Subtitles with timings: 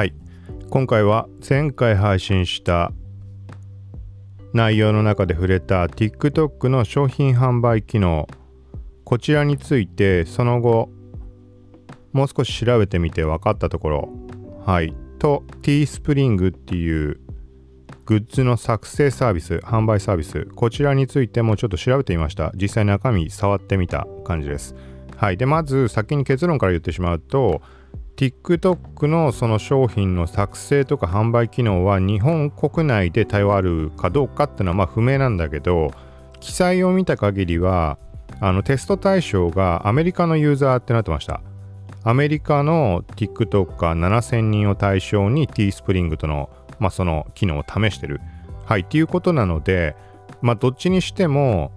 [0.00, 0.14] はい。
[0.70, 2.90] 今回は前回配信した
[4.54, 8.26] 内容の中で触れた TikTok の商品販売機能
[9.04, 10.88] こちらについてその後
[12.14, 14.08] もう少し調べてみて分かったところ
[14.64, 14.94] はい。
[15.18, 17.20] と Teespring っていう
[18.06, 22.52] グッズの作成サービス販売サービスこちらについてもちょっと調べてみました。
[22.54, 24.74] 実際中身触ってみた感じです。
[25.18, 25.36] はい。
[25.36, 27.60] でまず先に結論から言ってしまうと
[28.16, 35.90] TikTok のその商品の作成とか販売機能は日本国内で対応あるかどうかっていうのはまあ不明なんだけど
[36.40, 37.98] 記載を見た限りは
[38.40, 41.42] あのテスト対象がアメリカのユーザーってなってました。
[42.02, 48.20] アメリカの TikToker7000 人を対象に Teespring との、まあ、その機能を試してる。
[48.64, 49.96] はいっていうことなので
[50.40, 51.72] まあどっちにしても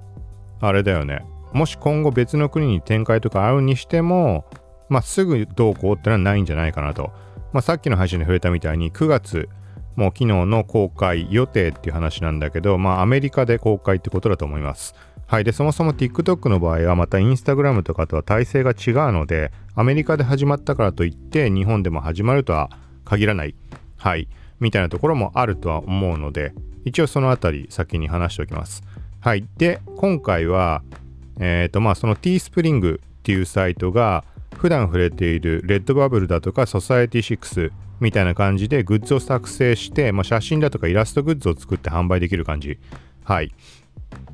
[0.61, 1.25] あれだよね。
[1.51, 4.45] もし今後別の国に展開とかあるにしても
[4.93, 7.11] まあ、すぐどうこうってのはないんじゃないかなと。
[7.51, 9.49] まあ、さっきの配信で触れたみたいに9月、
[9.95, 14.93] もう昨日の公開予定っていう話なんだけど、まあ、アメリカで公開ってことだと思います。
[15.25, 15.43] はい。
[15.43, 22.69] で、そもそも TikTok の場合はまた Instagram とかとは体制が違うので、アメリカで始まったからといって日本でも始まるとは
[23.03, 23.55] 限らない。
[23.97, 24.27] はい。
[24.59, 26.53] みたいなところもあるとは思うので、
[26.85, 28.83] 一応そのあたり先に話しておきます。
[29.21, 29.47] はい。
[29.57, 30.83] で、今回は、
[31.39, 34.25] えっ、ー、と、まあ、その Teespring っていうサイトが、
[34.57, 42.79] 普段触れているレッドバブルだとかソサエティ6みたいな感じでグッズを作成して、まあ、写真だとかイラストグッズを作って販売できる感じ。
[43.23, 43.53] はい。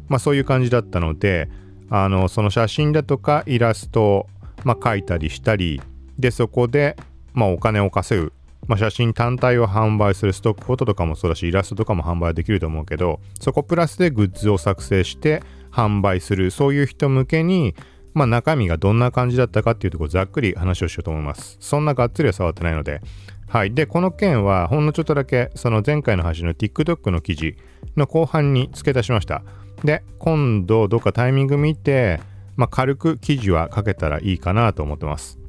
[0.08, 1.50] まあそういう感じだったので
[1.90, 4.28] あのその写真だとかイラストを、
[4.64, 5.81] まあ、描いたりしたり
[6.17, 6.97] でそこで、
[7.34, 8.34] まあ、お金を稼ぐ、
[8.67, 16.52] まあ、写真単体を販売するストックフォトとかもそうだしイラストとかも販売できると思うけどそこプラスでグッズを作成して販売する。
[16.52, 17.75] そういう人向けに
[18.13, 21.57] まあ、中身がどんな感じだったかっていうところざっくり話をしようと思います。
[21.59, 23.01] そんながっつりは触ってないので。
[23.47, 23.73] はい。
[23.73, 27.56] で、この件はほんのちょっとだけその前回の話の TikTok の記事
[27.97, 29.44] の後半に付け足しました。
[29.84, 32.19] で、今度どっかタイミング見て、
[32.56, 35.39] まあ、軽く記事は書けたらいいかなと思ってます。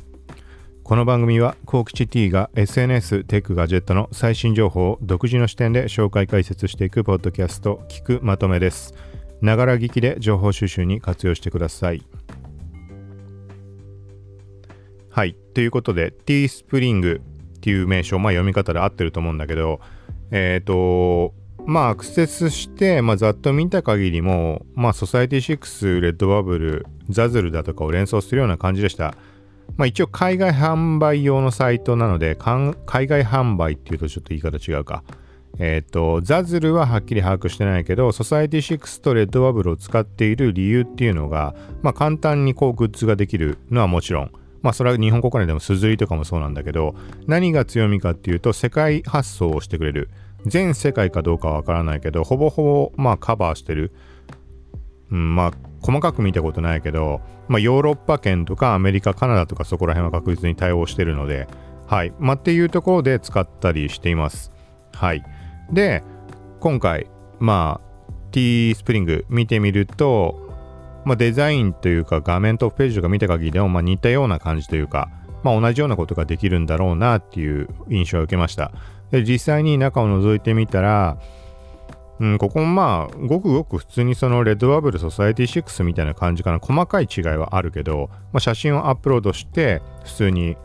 [0.82, 8.94] この番組は幸吉 T が SNS テックガジェットの最新情報を独自の視点で紹介解説していくポッドキャスト聞くまとめです。
[9.40, 12.02] ながら聞きで情報収集に活用してください。
[15.12, 15.34] はい。
[15.54, 17.20] ということで、ティースプリング
[17.56, 19.80] っていう名称、まあ読み方で合ってると思うんだけど、
[20.30, 21.34] えっ、ー、と、
[21.66, 29.16] まあアクセスして、まあざっと見た限りも、まあソサエティ6、レッドバブル、ザズルだとかを連想するような感じでした。
[29.76, 32.76] まあ一応海外販売用のサイトなので、海
[33.08, 35.02] 外販売っていうとちょっと言い方違うか。
[35.58, 44.32] えっ、ー、と、ザズルははっきり把握してないけど、ソサエティ6とレッドバブルを使っている理由っていうのが、まあ簡単にこうグッズができるのはもちろん、
[44.62, 46.94] まあそれは日本国内でもすずりとかもそうなんだけど
[47.26, 50.10] 何が強みかっていうと世界発送をしてくれる。
[50.46, 53.92] 全世界かどうかはわからないけどほぼほぼまあカバーしてる、
[55.10, 61.46] うん、まあ細かく見たことないけど、まあ、ヨーロッパ圏とかアメリカカナダとかそこら辺は確実に対応してるので
[61.86, 62.12] はい。
[62.20, 64.52] まあっていうところで使ったりしています。
[64.92, 65.24] はい。
[65.72, 66.04] で
[66.60, 67.08] 今回
[67.40, 70.49] まあ T スプリング見てみると
[71.04, 75.10] まあ、デザインというか画面トップページとか見た限りでもま似たような感じというか、
[75.42, 78.72] まあ、同じようなことができるんだろうなっていう印象を受けました。
[79.10, 81.18] で実際に中を覗いてみたら、
[82.20, 86.58] うん、ここもまあごくごく普通にそのレッドバブルソサエティ6みたいな感じかな。
[86.58, 90.56] 細かい違いはあるけど、まあ、写真をアップロードして普通に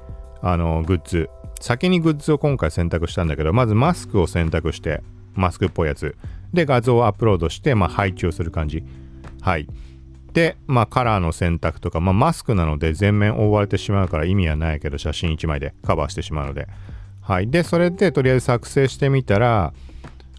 [0.41, 1.29] あのグッズ
[1.61, 5.01] 先にグッズを今回選択したんだけどまずマスクを選択して
[5.33, 6.15] マスクっぽいやつ。
[6.53, 8.83] で画像をアップロードして、まあ、配置をする感じ。
[9.41, 9.67] はい。
[10.35, 16.67] で、まあ、カラーの選択とか、まあ、マスクなので全面覆われてしまうから意味はないけど、写真1枚でカバーしてしまうので。
[17.21, 17.49] はい。
[17.49, 19.73] で、それでとりあえず作成してみたら、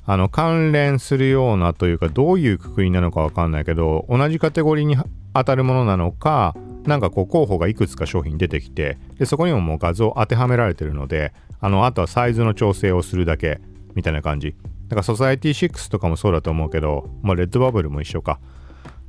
[0.04, 4.98] あの、関連するようなというか、どういうくくりなのかわかんないけど、同じカテゴリーに
[5.32, 6.54] 当たるものなのか、
[6.84, 13.60] なんかこう候補がいくつか商品出てきて、で、そこにももう画像当てはめられてるので、あの、あとはサイズの調整をするだけ、
[13.94, 14.54] みたいな感じ。
[14.88, 18.38] だからソサエティ6とかもそうだと思うけど、まあ、レッドバブルも一緒か。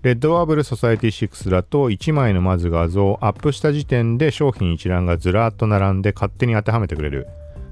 [0.08, 7.28] レッドワーブルソサエティ6だと1枚のまず画像をアップした時点で商品一覧がずらっと並んで勝手に当てはめてくれる。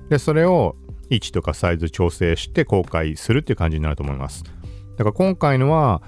[0.09, 0.75] で、それを
[1.09, 4.43] 位置とかサイズ調整して公開するっていう感じになると思います。
[4.97, 6.01] だから今回のは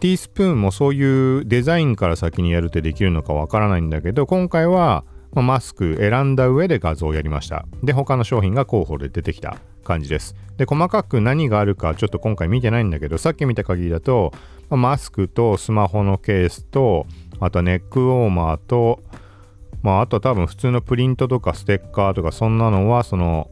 [0.00, 5.04] ティースプーンもそういうデザインから先にやるってできるのかわからないんだけど今回は
[5.42, 7.66] マスク選んだ上で画像をやりました。
[7.82, 10.36] で、他の商品が候補で出てきた感じです。
[10.56, 14.32] で、細かく何があるかちょっと今回見てないんだけど、さっき見た限りだと、
[14.70, 17.06] マスクとスマホのケースと、
[17.40, 19.00] あとネックウォーマーと、
[19.82, 23.50] まあ、あと多分普通のプリントとかステッカーとかそんなのはその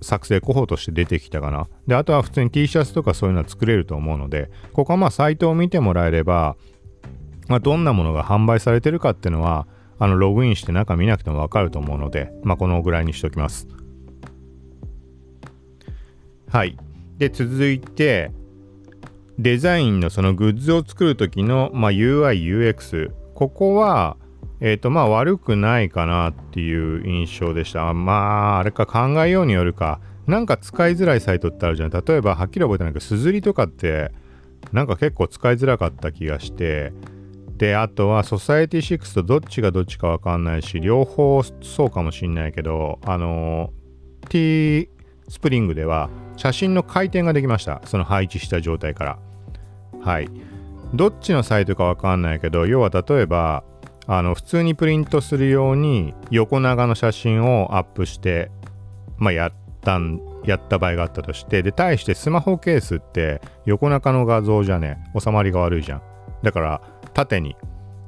[0.00, 1.66] 作成候補として出てきたかな。
[1.86, 6.56] で、あとは普通に T シャツとかそういうのは作れると思うので、ここはまあサイトを見てもらえれば、
[7.48, 9.66] まあ、どんなものが販売されてるかっていうのは、
[9.98, 13.68] あの、ログインして中見なくてもわかると思うので、まあ、このぐらいにしておきます。
[16.50, 16.76] はい。
[17.18, 18.30] で、続いて、
[19.38, 23.12] デザインのそのグッズを作る時の、まあ、UI、UX。
[23.34, 24.16] ここは、
[24.60, 27.92] えっ、ー、と、まあ、悪くないかなっていう印象でした。
[27.92, 30.00] まあ、あれか考えようによるか。
[30.26, 31.90] なんか使いづらいサイトってあるじゃん。
[31.90, 34.12] 例えば、はっきり覚えてないけど、すずりとかって、
[34.72, 36.92] なんか結構使いづらかった気がして、
[37.56, 43.70] で、あとは、ソサエティ6とどっちがどっちかわかんないし、両方そうかもしんないけど、あの、
[44.28, 44.88] T
[45.28, 47.80] スプリングでは、写真の回転ができました。
[47.84, 49.18] その配置した状態から。
[50.00, 50.28] はい。
[50.92, 53.64] どっちのサイトかわかんないけど、要は例えば、
[54.06, 58.50] あの、普通にプリントするように横長の写真をアップして、
[59.16, 66.02] まあ、やったん、やった場合があったとして、で、対してスマホケースって横長の画像じゃね、収まりが悪いじゃん。
[66.42, 66.80] だから、
[67.14, 67.56] 縦に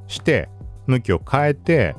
[0.07, 0.49] して、
[0.85, 1.95] 向きを変えて、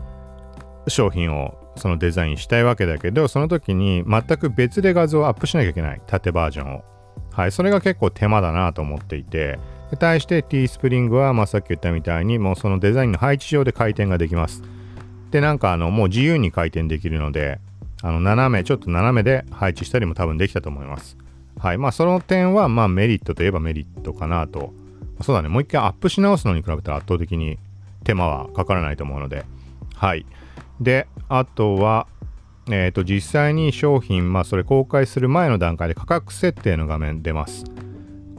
[0.87, 6.01] 商品をそのデザインしたいわけだけど、その時に全く別で画像をアップしなきゃいけない。
[6.07, 6.85] 縦バージョンを。
[7.33, 7.53] はい。
[7.53, 9.59] それが結構手間だなと思っていて、
[9.99, 14.63] 対して T スプリングは、まあ、さっき言ったみたいに、もうそのデザインの配置上で回転ができます。
[15.31, 17.61] で、なんかあの、もう自由に回転できるので、
[18.03, 21.17] あの、斜め、ちょっと斜めで配置したりも多分できたと思います。
[21.59, 21.79] はい。
[21.79, 24.73] まあ、その点は、まあ、メリットといえばメリットかなと。
[25.21, 25.49] そうだね。
[25.49, 27.59] もう一回アップし直すのに比べたら圧倒的に
[28.05, 29.45] 手間はかからないと思うので。
[29.95, 30.25] はい。
[30.81, 32.07] で、あとは、
[32.71, 37.65] えっ、ー、と、実際に商品、まあ、それ公開する前の段階で価格設定の画面出ます。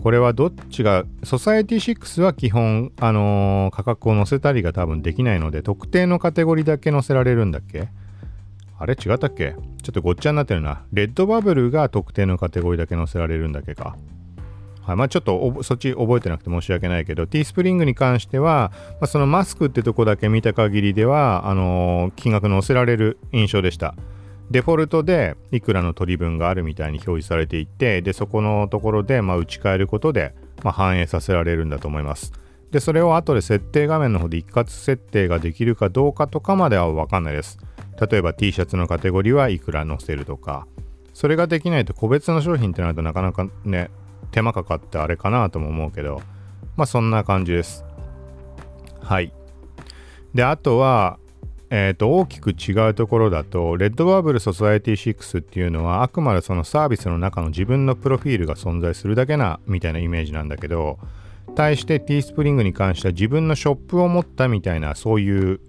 [0.01, 7.89] これはどっちが、ソサエティ6は基本、あのー、価格を載せたりが多分できないので、特定のカテゴリーだけ載せられるんだっけ？
[8.77, 8.93] あれ？
[8.93, 9.55] 違ったっけ？
[9.81, 10.83] ちょっとごっちゃになってるな。
[10.93, 13.97] レッドバブルが特定のカテゴリーだけ載せられるんだっけか。
[14.81, 23.95] はい、まあちょっとそっち覚えてなくて申し訳ないけど、T スプリングに関しては、まあ、そのマスクってとこだけ見た限りでは、あのー、金額載せられる印象でした。
[24.51, 30.33] デフォルトでいくらの取り分があるみたいに表示されていて、で、そこのところで、まあ、打ち替えることで、
[30.63, 32.33] まあ、反映させられるんだと思います。
[32.71, 37.59] で、それを後で設定画面の方で一括設定ができるかどうかとかまではわかんないです。
[38.09, 40.65] 例えば T シャツのカテゴリーはいくら載せるとか、
[41.13, 43.91] それができないと個別の商品ってなるとなかなかね、
[44.31, 46.21] 手間かかってあれかなとも思うけど、
[46.75, 47.83] まあそんな感じです。
[49.01, 49.33] はい。
[50.33, 51.19] で、あとは、
[51.71, 60.97] えー、と大きく違うところだと、レッドバブルソサエティ6っていうのはあくまでそのサービスの中の自分のプロフィールが存在するだけなみたいなイメージなんだけど、
[61.55, 65.59] 対して T スプリングに関しては自分のショップを持ったみたいなそういう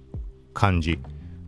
[0.54, 0.98] 感じ。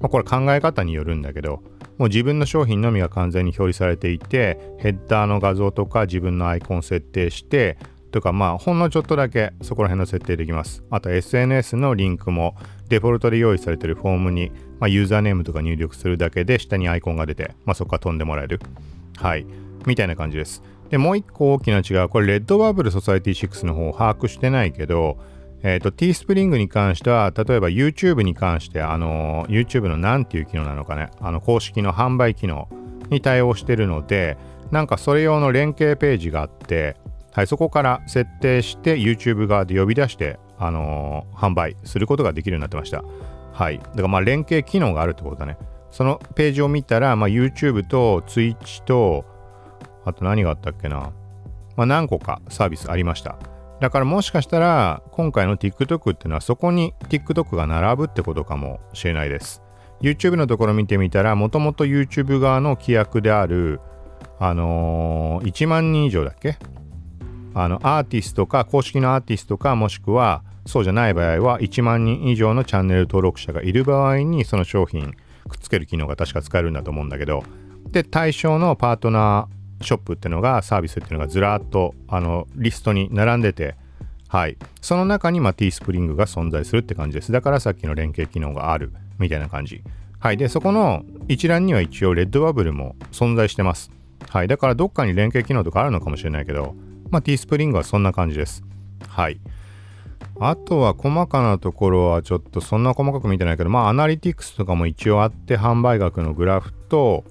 [0.00, 1.62] まあ、これ考え方によるんだけど、
[2.02, 7.78] もう自分の商品のみが完全に表示されていて、ヘッダーの画像とか自分のアイコン設定して、
[8.10, 10.82] とかまあほんのちょっとだけそこら辺の設定できます。
[10.90, 12.56] あと SNS のリンクも
[12.88, 14.50] デフォルトで用意されているフォームに、
[14.80, 18.58] まあ、ユーザーネームとか入力するだけで下にアイコンが出て、まあ、そこから飛んでもらえる。
[19.18, 19.46] はい。
[19.86, 20.64] みたいな感じです。
[20.90, 25.18] で、もう一個大きな違いは、これ、レッドバブルソサイティ6の方を把握してないけど、
[25.62, 32.68] えっ、ー、と、T スプリングに関しては、例えば YouTube に関して、あの、YouTube の何ていう機能なのかね、あの、公式の販売機能
[33.10, 34.36] に対応してるので、
[34.70, 36.96] なんかそれ用の連携ページがあって、
[37.32, 43.02] はい、そこから設定して YouTube 側で呼び出して、あのー、販売することができるようになってました。
[43.52, 43.78] はい。
[43.78, 45.56] だからまあ連携機能があるってことだね。
[45.90, 49.26] そのページを見たら、まあ、YouTube と Twitch と、
[50.04, 51.12] あと何があったっけな。
[51.76, 53.38] まあ、何個かサービスありました。
[53.82, 59.60] だからもしかしたら、今回の TikTok っていうのはそこに TikTok が並ぶってことかもしれないです。
[60.00, 63.80] YouTube のところ見てみたら、もともと YouTube 側の規約である、
[64.38, 66.58] あのー、1万人以上だっけ？
[67.54, 75.12] あのアーティストか公式のアーティストかもしくはそうじゃない場合は1万人以上のチャンネル登録者がいる場合にその商品
[75.48, 77.44] くっつける機能が確か使えるんだと思うんだけど
[77.90, 83.76] で対象のパートナーショップっていうのがサービスっていうのがずらっとあのリストに並んでて
[84.28, 84.56] はい。
[84.80, 87.32] その中にまあ T スプリングが存在するって感じです。
[87.32, 89.82] だからさっきの連携機能があるみたいな感じ。
[90.20, 90.38] はい。
[90.38, 93.90] でそこの一覧には一応レッドバブルも存在してます。
[94.30, 94.48] はい。
[94.48, 96.74] だからどっかに連携機能とかあるのかもしれないけど
[97.12, 98.64] まあ、T スプリングはそんな感じです。
[99.06, 99.38] はい。
[100.40, 107.24] あとは細かなところはちょっとそんな細かく見てないけど、まあアナリティクスとかも一応あって販売額のグラフと、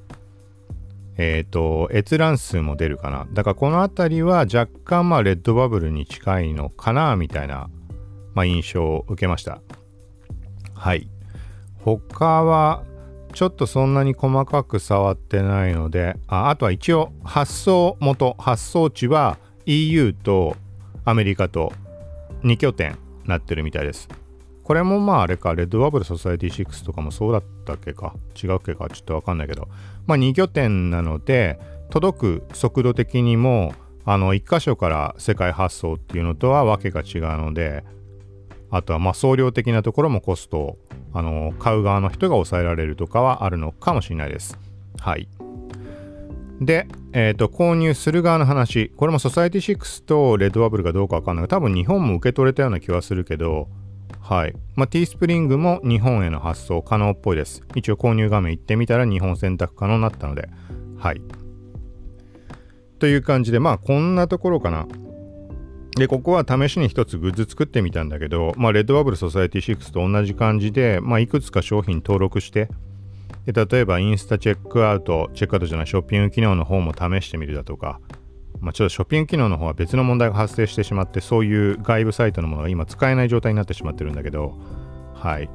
[1.17, 3.27] えっ、ー、と、閲覧数も出るかな。
[3.33, 7.69] だからこの辺りは若干まあレッドバブルに近いのかなみたいな、
[8.33, 9.61] まあ、印象を受けました。
[10.73, 11.07] はい。
[11.83, 12.83] 他は
[13.33, 20.55] ちょっとそんなに細かく触ってないのでああとは一応発送元発送地は EU と
[21.05, 21.71] アメリカと
[22.43, 24.09] 2拠点なってるみたいです
[24.63, 29.67] これもまああれかレッドバブルソサエティ6とかもそうだったっけか違うっけかちょっとわかんないけど
[30.05, 33.73] まあ2拠点なので届く速度的にも
[34.05, 37.83] あの1箇所から世界発送っていうのとはわけが違うので
[38.69, 40.77] あとはまあ送料的なところもコストを
[41.13, 44.57] あの買う側の人が抑えられるとかはあるのかもしれないです。
[44.99, 45.27] はい。
[46.61, 48.91] で、えっ、ー、と、購入する側の話。
[48.95, 53.67] これもソサエティ6とレッドバブルかどうかわかんない多分日本も受け取れたような気はするけど、
[54.19, 54.53] はい。
[54.75, 57.63] まあ、T スプリングも日本への発送可能っぽいです。
[57.75, 60.49] 一応購入画面行ってみたら日本選択可能になったので、
[60.97, 61.21] はい。
[62.99, 64.87] という感じで、まあこんなところかな。
[65.97, 72.69] で、ここは試しに一つグッズ作ってみたんだけど、まあ、レッドバブルソサエティ6と同じ感じで、まあ、いくつか商品登録して、
[73.45, 77.99] で例えばインスタチェックアウト、チェックアウトじゃないショッピング機能の方も試してみるだとか、
[78.61, 84.57] まあ、ちょっとショッピング機能の方は別の問題が発生してしまって、そういう外部サイトのものが今使えない状態になってしまってるんだけど、
[85.15, 85.49] はい。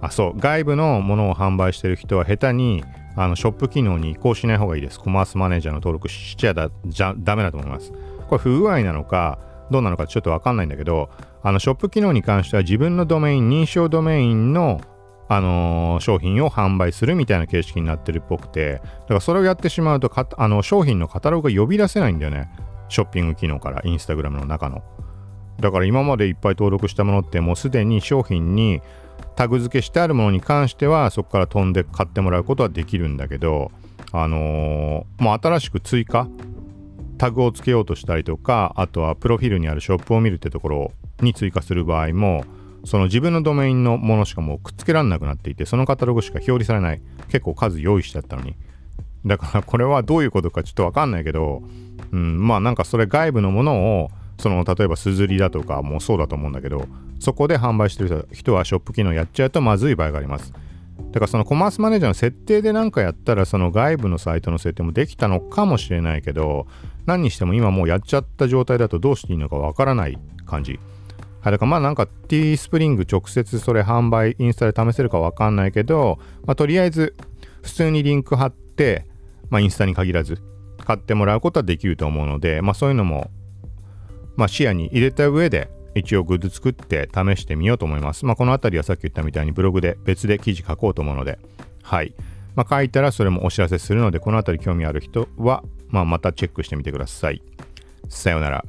[0.00, 2.84] あ、そう、外部のものを販売してる人は下手に
[3.16, 4.98] あのショップ機能に移行しない方がいいです。
[4.98, 7.92] コマースマネージャーの登録しちゃだじゃダメだと思います。
[8.28, 9.38] これ不具合なのか、
[9.70, 11.10] どうなのかちょっとわかんないんだけど、
[11.42, 14.80] あのショップ機能に関しては自分のドメイン、認証ドメインの
[15.32, 22.50] あのー、商品を販売するみたいな形式になってるっぽくて、だからそれをやってしまうとあの商品のカタログが呼び出せないんだよね。
[22.88, 24.82] ショッピング機能から、インスタグラムの中の。
[25.60, 28.82] だから今までいっぱい登録したものってもうすでに商品に
[29.36, 33.70] タグ付けしてあるものに関してはそこから飛んで買ってもらうことはできるんだけど、
[34.10, 36.26] あのー、もう新しく追加
[37.18, 42.44] タグをつけようとしたりとかあとはプロフィールにあるショップを見るってところに追加する場合も
[42.84, 47.00] その自分のドメインのものしかもうくっつけられなくなっていてそのカタログしか表示されない。
[47.28, 48.56] 結構数用意してあったのに。
[49.24, 51.62] だからこれはどういうことかちょっとわかんないけど、
[52.12, 56.86] うん、まあなんかそれ外部のものをその例えばすずりだとかもそうだと思うんだけど
[57.18, 60.52] そこで販売してる人はショップ機能やっちゃうとまずい場合があります。
[61.10, 66.66] だからそのコマースマネージャーの設定で何かやったらその外部のサイトの設定もできたのかもしれないけど
[67.06, 70.78] 何にしても今もうやっちゃった状態だとどうしていいのかわからない感じ。
[71.40, 77.14] はい、だかまあなんか T スプリング直接それ販売インスタで試せるかわかんないけど、まあ、とりあえず
[77.62, 79.06] 普通にリンク貼って、
[79.48, 80.38] まあ、インスタに限らず
[80.78, 83.30] 買ってもらうことはできると思うので、まあ、そういうのも、
[84.36, 88.24] まあ、視野に入れた上で一応グッズ作って試してみようと思います。
[88.24, 91.38] まあ、この辺りはさっき言ったみたいにブログで別で記事書こうと思うので、
[91.82, 92.14] はい。
[92.54, 97.42] まあ、書いたらそれもお知らせするので、この辺り興味ある人は、まあ、またチェックしてみてください。
[98.08, 98.64] さようなら。